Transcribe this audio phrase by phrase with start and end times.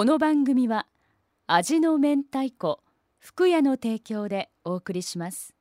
[0.00, 0.86] この番組は
[1.46, 2.80] 味の明太子
[3.18, 5.54] 福屋の提供でお送りします。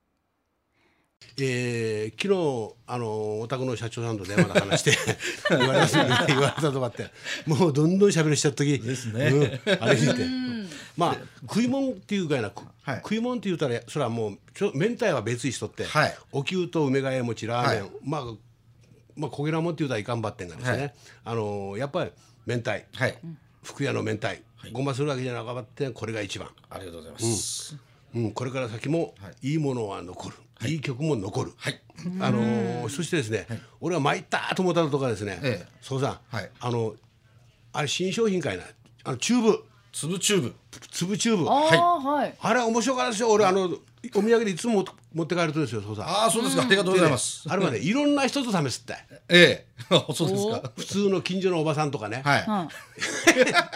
[1.38, 4.92] えー、昨日あのお宅の社長さんと電話で話して
[5.50, 7.08] 言われた言われたとかって
[7.46, 9.60] もうどんどん喋りしちゃった時ですね。
[9.66, 10.26] うん、あれ見て。
[10.96, 12.50] まあ食い物っていうかいな、
[12.84, 12.96] はい。
[13.04, 16.18] 食い物って言ったらそれはもうちょ明太は別にしとって、はい。
[16.32, 17.92] お灸と梅ヶ谷餅ラーメン、はい。
[18.06, 18.24] まあ
[19.18, 20.94] まあ焦げなもんって言うたらいかんばってんがですね、はい。
[21.26, 22.12] あのやっぱり
[22.48, 22.70] 明太。
[22.70, 23.18] はい
[23.70, 24.30] ふくやの明太、
[24.74, 26.50] ごまするわけじゃなかってこれが一番。
[26.72, 27.78] ありがとうございます、
[28.16, 29.54] うん、これから先もい。
[29.54, 30.36] いものは残る、
[30.68, 31.80] い、い曲も残る、はい。
[32.20, 33.46] あのーそしてですね、
[33.80, 35.68] 俺は参ったと思ったのとかですね、ええ。
[35.82, 36.50] そうさん、はい。
[36.60, 36.96] あの
[37.72, 38.64] あれ新商品かいな。
[39.04, 39.64] あのチューブ。
[39.92, 40.56] 粒チューブ。
[40.92, 41.46] 粒チューブ。
[41.46, 42.36] はい。
[42.42, 43.30] あれ面白かったですよ。
[43.30, 43.70] 俺あの
[44.16, 47.44] お土産でいつも持って帰るとですよそうさんああそうですか、ありがとうございます。
[47.50, 48.96] あれはねいろんな人と試すって。
[49.28, 49.70] ええ。
[50.14, 50.72] そうですか。
[50.78, 52.70] 普通の近所のおばさんとかね、はい、うん。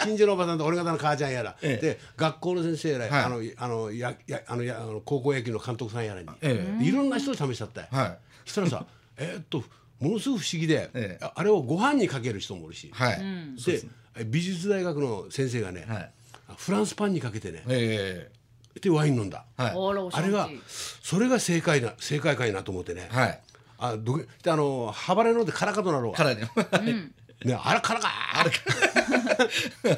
[0.04, 1.86] 近所のおばさんと俺方の母ちゃんやら、ええ。
[1.86, 3.24] で学校の先生やら、はい。
[3.24, 8.18] あのあのややあのやあの高校野球の監督さんやらに、えいろんな人と試しちゃったよ、はい。
[8.48, 8.86] したらさ
[9.18, 9.62] えーっと
[10.00, 11.24] ものすごく不思議で、ええ。
[11.24, 13.22] ああれをご飯にかける人もおるし、はい、
[13.64, 13.82] で
[14.24, 16.10] 美術大学の先生がね、はい。
[16.56, 18.30] フランスパンにかけてねえ
[18.80, 20.10] でワイン飲んだ、えはい。
[20.12, 20.48] あれが
[21.02, 23.40] それが正解な正解かいなと思ってね、はい。
[23.78, 26.12] あどげであのハバネのでカラカとなろう。
[26.12, 26.48] からね。
[27.44, 28.08] ねあれカラカ
[28.40, 28.50] あれ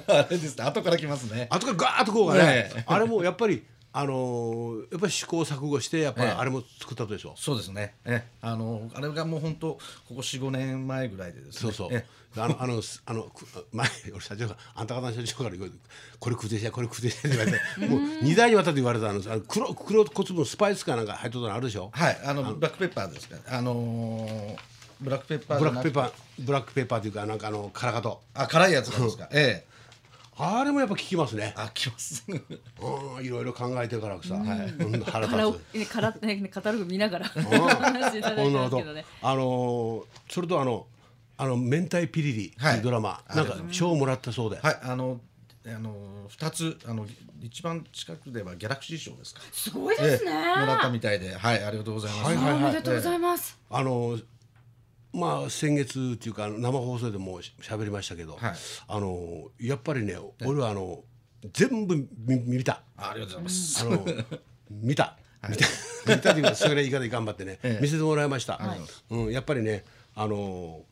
[0.09, 0.65] あれですね。
[0.65, 1.47] 後から来ますね。
[1.51, 2.41] あとからガーッとこうがね。
[2.43, 2.85] ねえ。
[2.87, 3.65] あれもやっぱり
[3.99, 7.95] あのーやっぱり試行錯誤してやっぱあれも作ったとでしょ、そうですね。
[8.05, 11.61] えあのあれがもう本当ここ45年前ぐらいでですね。
[11.61, 11.89] そうそう。
[11.93, 12.05] え
[12.39, 15.79] あのあのすあのく前俺社長があんた方の社長から言われて
[16.21, 17.59] これ食うてしやこれ食うてしやって言われて
[17.89, 21.91] もう二代にわたって言われたのあの黒黒小粒のスパイスかなんか入っとったのあるでしょ？
[21.95, 22.19] はい。
[22.23, 24.57] あのブラックペッパーですかあのー
[25.01, 29.29] ブラックペッパーブラックペッパーブラックペッパーっていうかなんかあのカラカトあ辛いやつなんですか？
[29.33, 29.76] ええ
[30.39, 31.55] あれもやっぱ効きますね。
[31.57, 32.25] あ来ます。
[32.29, 32.35] う
[33.21, 35.01] んいろいろ考えてからさ、うん。
[35.01, 35.79] 腹立つ。
[35.79, 37.27] ねカラねカタログ見ながら。
[37.27, 39.05] 話いただいてほんなことますけどね。
[39.23, 40.87] あのーそれとあの
[41.39, 45.21] あの明太ピリリっいいうドラマ、なんか賞をもらったそうで、はいあの
[45.67, 45.95] あの
[46.29, 47.07] 二つあの
[47.43, 49.41] 一番近くではギャラクシー賞ですか。
[49.53, 51.35] すごいですね、ええもらったみたいで。
[51.35, 52.25] はいありがとうございます。
[52.25, 54.19] はいはいあおめでとうございます、あの
[55.17, 58.55] まあ先月っていうか生放送でもしゃべりましたけど、はい。
[58.89, 61.03] あのやっぱりね俺はあの
[61.53, 61.97] 全部
[62.27, 62.83] 見見た。
[62.97, 63.81] あありがとうございます。
[63.81, 64.07] あの
[64.71, 65.17] 見た、
[65.49, 65.67] 見た。
[66.07, 67.83] 見たというかそれ言い方で頑張ってね、ええ。
[67.83, 68.61] 見せてもらいました、
[69.11, 69.85] うん、やっぱりね
[70.15, 70.83] あの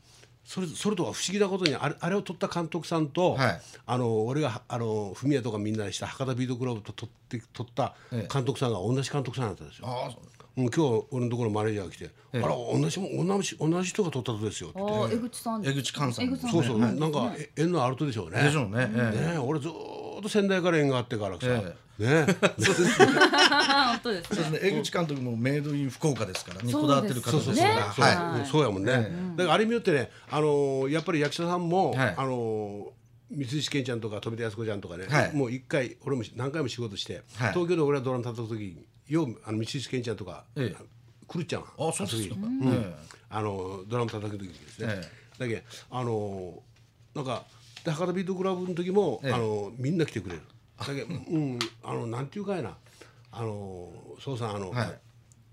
[0.45, 3.61] それそれとは不思議なことにあれあれを撮った監督さんと、はい。
[3.87, 7.95] あの俺があのフミヤとかみんなでした博多ビートクラブと撮って撮った
[8.33, 9.87] 監督さんが同じ監督さんだったんですよ。
[9.87, 15.17] ああそううん、今日俺のところマネージャーが来て「あら同じも同じ同じ人が撮ったとですよ」って言って。
[15.17, 15.67] 江口さん。
[15.67, 16.37] 江口寛さん。
[16.37, 16.95] そうそう、はい。
[16.95, 18.43] なんかえ縁のあるとでしょうね。
[18.43, 18.89] でしょうね。
[18.95, 19.33] ええ。
[19.33, 22.27] ね俺ずーっと仙台から縁があってからさ、えね
[23.51, 24.59] あ 本当ですそうですね。
[24.63, 28.93] 江口監督もメイドイン福岡ですからにこだわってる方そうそうそう、ですからそうはいうんそうやもんね、
[29.37, 32.15] だからあれによってね、あのーやっぱり役者さんも、はい。
[32.17, 35.33] あのー三石健ちゃんとか富田靖子ちゃんとかね、はい。
[35.35, 37.53] もう一回俺も何回も仕事して、はい。
[37.53, 40.85] 東京で俺がドラム叩く時にようあの三石健ちゃんとか、ええ。
[41.27, 42.37] 来るっちゃんあそうですか。
[42.37, 42.61] うん。
[42.65, 42.95] え
[43.31, 46.63] あのドラム叩く時にですね、えだけどあの
[47.15, 47.45] なんか
[47.85, 49.33] で博多ビートクラブの時も、ええ。
[49.33, 50.43] あのみんな来てくれる。
[50.79, 52.77] だけどうんあのなんていうかやな。
[53.33, 54.99] あのそうさんあの、はい。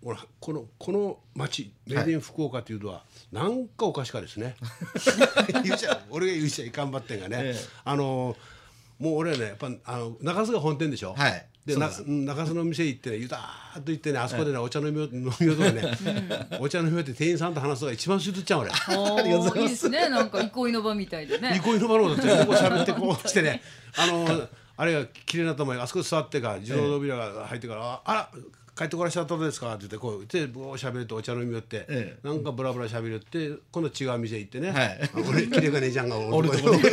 [0.03, 4.55] 俺このこの町メイデン福岡っていうのは、なんかおかしかですね。
[5.63, 7.59] 言うちゃ俺が言うちゃいかんばってんがね、ええ。
[7.83, 8.35] あの
[8.99, 18.69] もう俺はねやっぱあの中洲が本店でしょ、はいで中洲の店行ってねゆたーっと行ってねあそこでね、お茶飲みよう飲みようとかね、お茶飲みようって店員さんと話すのが一番するっちゃう俺。
[18.69, 20.09] おーいいですね。
[20.09, 21.61] なんか憩いの場みたいでね。
[21.63, 23.61] 憩いの場のだって こう喋ってこうしてね。
[23.95, 28.31] あのあれが綺麗なと思いあそこ座ってから自動扉が入ってから「あら
[28.75, 34.99] 帰ってこらっしゃったんですか?」って言ってこう言ってぼー喋ってお茶飲みよって、えなんかブラブラ喋るって今度違う店行ってね、はい。
[35.03, 36.79] あ俺綺麗が姉ちゃんがおるとこ俺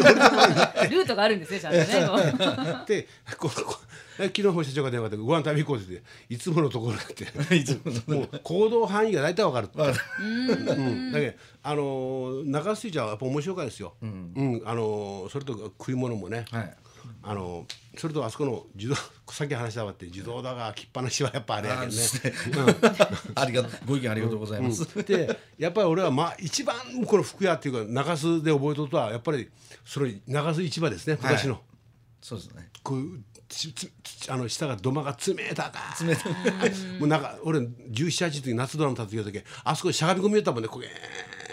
[0.90, 2.76] ルートがあるんですねちゃんとね。
[2.86, 3.87] でこうこう
[4.26, 7.24] 昨日も社長が電話でご飯食べ行こうって言っていつものところだって。
[7.54, 9.80] いつものもう行動範囲が大体わかるって。
[9.80, 14.62] うん、だけどあのー中洲市はやっぱ面白かですよ、うん。
[14.64, 16.76] あのーそれと食い物もね、はい。
[17.22, 18.94] あのーそれとあそこの自動
[19.30, 21.98] さっき話したわって自動だがきっぱなしはやっぱあれやけどね。
[23.34, 24.86] あ りがとうご意見ありがとうございます。
[25.04, 26.76] でやっぱり俺はまあ一番
[27.06, 29.48] この福屋っていうか中洲で覚えとるとはやっぱり
[29.84, 31.62] それ中洲市場ですね今年の、はい
[32.20, 32.68] そうですね。
[32.82, 35.96] こうつつつあの下が土間が冷たか。
[36.04, 36.28] 冷た
[36.98, 40.68] もうなんか俺1718の時夏ドラマ立ってきた時あそこにしゃがみ込みよったもんね。
[40.68, 40.88] こげ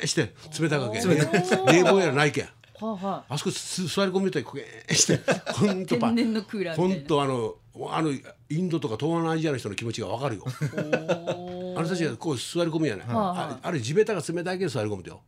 [0.02, 1.00] ーして冷たかけ。
[1.00, 2.46] 冷房やらないけん。
[2.46, 2.52] は
[2.82, 4.58] あはあそこす座り込みたいこ
[4.88, 5.20] けして。
[5.54, 6.96] ほんと 天然のクーラーみたいな。
[6.96, 7.56] ほんとあの
[7.92, 8.12] あの
[8.50, 10.44] インドとか東南アジアの人の気持ちがわかるよ。
[10.48, 15.22] あの人たちがこう座り込むやない、はいああれ地べたが冷たいけど座り込むとよ。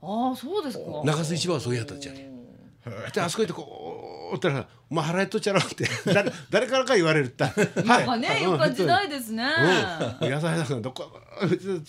[0.00, 0.84] ああそうですか。
[1.04, 2.32] 中洲市場はそうやったっちゃね
[3.14, 3.91] であそこ行ってこう
[4.36, 7.44] ったら「お前払えとっちゃろ」って 誰誰からか言われるって。
[7.44, 7.84] はい。
[7.84, 9.44] なんかねやっぱ時代ですね。
[10.20, 11.10] うん、野菜だからどこ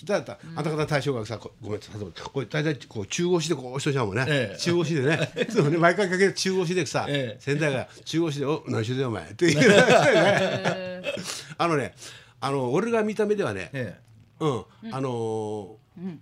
[0.06, 4.57] だったあんた方大将がさこごめんさこれ大体こう中腰でこう押しとちゃうもんね、ええ。
[4.57, 5.31] 中腰でね。
[5.50, 5.78] そうね。
[5.78, 7.42] 毎回かける中腰でさ、ええ。
[7.42, 9.66] 先代が中腰で「お何してんだよお前」って言う。
[9.66, 11.94] えーあのね
[12.39, 14.00] あの俺が見た目ではね、え
[14.39, 14.66] うん。
[14.92, 16.18] あのー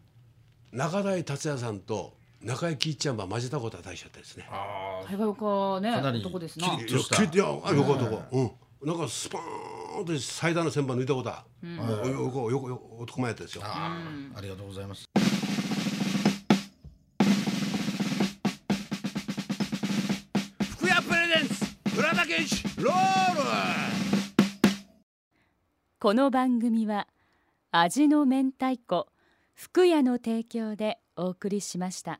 [0.71, 4.45] 中台達也さんと中井貴一ちゃんは混ぜたことは大したったですね。
[4.47, 4.51] え。
[4.51, 6.69] ああねかなり男ですな。
[6.69, 7.21] きりっとした。
[7.21, 8.51] いやいやあよかったようん。
[8.87, 13.61] なんかスパーンと最大の旋盤抜いたことは、もうよよよよ男前やったですよ。
[13.63, 13.95] あ
[14.33, 15.05] あありがとうございます。
[20.71, 23.41] 福屋プレゼンツ浦田健一ロール。
[25.99, 27.07] この番組は
[27.69, 29.07] 味の明太子
[29.53, 32.19] 福屋の提供でお送りしました。